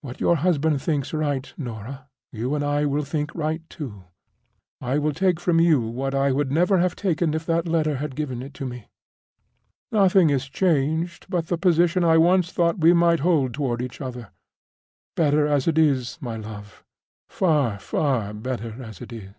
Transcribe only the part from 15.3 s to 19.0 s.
as it is, my love—far, far better as